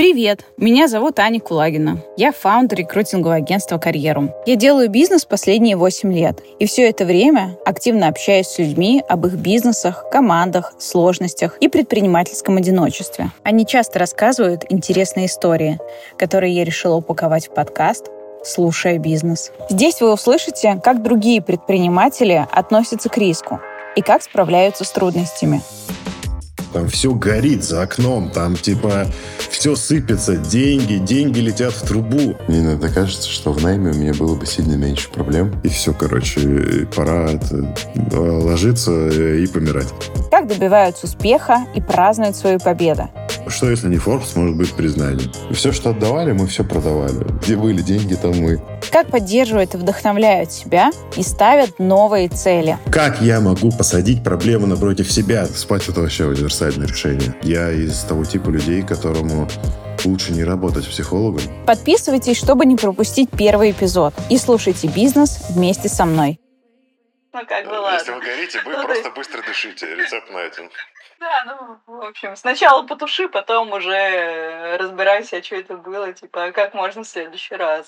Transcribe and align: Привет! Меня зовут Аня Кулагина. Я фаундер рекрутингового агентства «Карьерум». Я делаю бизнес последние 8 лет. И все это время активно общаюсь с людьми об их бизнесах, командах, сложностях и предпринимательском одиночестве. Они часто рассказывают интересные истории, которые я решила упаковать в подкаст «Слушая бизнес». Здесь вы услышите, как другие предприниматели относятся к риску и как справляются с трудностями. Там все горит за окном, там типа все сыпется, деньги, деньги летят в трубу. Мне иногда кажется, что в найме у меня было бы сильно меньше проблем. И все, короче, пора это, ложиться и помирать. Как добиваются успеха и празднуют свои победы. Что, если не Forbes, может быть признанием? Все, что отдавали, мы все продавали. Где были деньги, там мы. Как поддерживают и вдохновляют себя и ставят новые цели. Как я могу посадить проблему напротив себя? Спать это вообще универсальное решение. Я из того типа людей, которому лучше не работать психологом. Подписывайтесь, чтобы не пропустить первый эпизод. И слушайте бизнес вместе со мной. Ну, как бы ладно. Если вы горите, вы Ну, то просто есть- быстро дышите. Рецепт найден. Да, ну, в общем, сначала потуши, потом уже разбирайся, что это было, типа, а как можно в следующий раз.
Привет! 0.00 0.46
Меня 0.56 0.88
зовут 0.88 1.18
Аня 1.18 1.40
Кулагина. 1.40 2.02
Я 2.16 2.32
фаундер 2.32 2.78
рекрутингового 2.78 3.36
агентства 3.36 3.76
«Карьерум». 3.76 4.30
Я 4.46 4.56
делаю 4.56 4.88
бизнес 4.88 5.26
последние 5.26 5.76
8 5.76 6.10
лет. 6.10 6.42
И 6.58 6.64
все 6.64 6.88
это 6.88 7.04
время 7.04 7.58
активно 7.66 8.08
общаюсь 8.08 8.46
с 8.46 8.58
людьми 8.58 9.04
об 9.06 9.26
их 9.26 9.34
бизнесах, 9.34 10.06
командах, 10.10 10.72
сложностях 10.78 11.58
и 11.58 11.68
предпринимательском 11.68 12.56
одиночестве. 12.56 13.30
Они 13.42 13.66
часто 13.66 13.98
рассказывают 13.98 14.64
интересные 14.70 15.26
истории, 15.26 15.78
которые 16.16 16.54
я 16.54 16.64
решила 16.64 16.94
упаковать 16.94 17.48
в 17.48 17.50
подкаст 17.52 18.06
«Слушая 18.42 18.96
бизнес». 18.96 19.52
Здесь 19.68 20.00
вы 20.00 20.14
услышите, 20.14 20.80
как 20.82 21.02
другие 21.02 21.42
предприниматели 21.42 22.46
относятся 22.50 23.10
к 23.10 23.18
риску 23.18 23.60
и 23.96 24.00
как 24.00 24.22
справляются 24.22 24.84
с 24.84 24.90
трудностями. 24.92 25.60
Там 26.72 26.88
все 26.88 27.12
горит 27.14 27.64
за 27.64 27.82
окном, 27.82 28.30
там 28.30 28.56
типа 28.56 29.06
все 29.50 29.74
сыпется, 29.76 30.36
деньги, 30.36 30.94
деньги 30.94 31.40
летят 31.40 31.72
в 31.72 31.86
трубу. 31.86 32.36
Мне 32.48 32.60
иногда 32.60 32.88
кажется, 32.88 33.28
что 33.28 33.52
в 33.52 33.62
найме 33.62 33.90
у 33.90 33.94
меня 33.94 34.14
было 34.14 34.34
бы 34.34 34.46
сильно 34.46 34.74
меньше 34.74 35.10
проблем. 35.10 35.60
И 35.64 35.68
все, 35.68 35.92
короче, 35.92 36.86
пора 36.94 37.30
это, 37.32 37.64
ложиться 38.12 39.08
и 39.08 39.46
помирать. 39.46 39.88
Как 40.30 40.46
добиваются 40.46 41.06
успеха 41.06 41.66
и 41.74 41.80
празднуют 41.80 42.36
свои 42.36 42.58
победы. 42.58 43.08
Что, 43.46 43.70
если 43.70 43.88
не 43.88 43.96
Forbes, 43.96 44.36
может 44.36 44.56
быть 44.56 44.72
признанием? 44.72 45.30
Все, 45.52 45.72
что 45.72 45.90
отдавали, 45.90 46.32
мы 46.32 46.46
все 46.46 46.64
продавали. 46.64 47.26
Где 47.42 47.56
были 47.56 47.82
деньги, 47.82 48.14
там 48.14 48.32
мы. 48.38 48.62
Как 48.90 49.08
поддерживают 49.08 49.74
и 49.74 49.78
вдохновляют 49.78 50.52
себя 50.52 50.90
и 51.16 51.22
ставят 51.22 51.78
новые 51.78 52.28
цели. 52.28 52.78
Как 52.90 53.20
я 53.20 53.40
могу 53.40 53.70
посадить 53.70 54.22
проблему 54.22 54.66
напротив 54.66 55.10
себя? 55.10 55.46
Спать 55.46 55.88
это 55.88 56.00
вообще 56.00 56.26
универсальное 56.26 56.86
решение. 56.86 57.34
Я 57.42 57.70
из 57.70 58.00
того 58.00 58.24
типа 58.24 58.50
людей, 58.50 58.82
которому 58.82 59.48
лучше 60.04 60.32
не 60.32 60.44
работать 60.44 60.88
психологом. 60.88 61.42
Подписывайтесь, 61.66 62.36
чтобы 62.36 62.66
не 62.66 62.76
пропустить 62.76 63.30
первый 63.30 63.70
эпизод. 63.72 64.14
И 64.28 64.38
слушайте 64.38 64.88
бизнес 64.88 65.38
вместе 65.50 65.88
со 65.88 66.04
мной. 66.04 66.38
Ну, 67.32 67.46
как 67.46 67.64
бы 67.66 67.72
ладно. 67.74 67.96
Если 67.96 68.12
вы 68.12 68.20
горите, 68.20 68.60
вы 68.62 68.72
Ну, 68.76 68.78
то 68.78 68.84
просто 68.86 69.04
есть- 69.04 69.16
быстро 69.16 69.42
дышите. 69.42 69.94
Рецепт 69.94 70.30
найден. 70.30 70.70
Да, 71.20 71.44
ну, 71.44 71.98
в 71.98 72.02
общем, 72.06 72.34
сначала 72.34 72.82
потуши, 72.82 73.28
потом 73.28 73.70
уже 73.72 74.78
разбирайся, 74.78 75.42
что 75.42 75.56
это 75.56 75.76
было, 75.76 76.14
типа, 76.14 76.44
а 76.44 76.52
как 76.52 76.72
можно 76.72 77.02
в 77.02 77.06
следующий 77.06 77.56
раз. 77.56 77.86